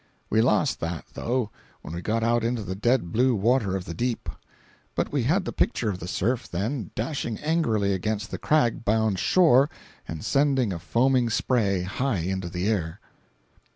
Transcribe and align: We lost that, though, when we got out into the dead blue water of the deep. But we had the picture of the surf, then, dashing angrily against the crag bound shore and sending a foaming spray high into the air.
We 0.31 0.41
lost 0.41 0.79
that, 0.79 1.05
though, 1.13 1.51
when 1.83 1.93
we 1.93 2.01
got 2.01 2.23
out 2.23 2.43
into 2.43 2.63
the 2.63 2.73
dead 2.73 3.11
blue 3.11 3.35
water 3.35 3.75
of 3.75 3.85
the 3.85 3.93
deep. 3.93 4.29
But 4.95 5.11
we 5.11 5.21
had 5.21 5.45
the 5.45 5.51
picture 5.53 5.91
of 5.91 5.99
the 5.99 6.07
surf, 6.07 6.49
then, 6.49 6.89
dashing 6.95 7.37
angrily 7.37 7.93
against 7.93 8.31
the 8.31 8.39
crag 8.39 8.83
bound 8.83 9.19
shore 9.19 9.69
and 10.07 10.25
sending 10.25 10.73
a 10.73 10.79
foaming 10.79 11.29
spray 11.29 11.83
high 11.83 12.21
into 12.21 12.49
the 12.49 12.67
air. 12.67 12.99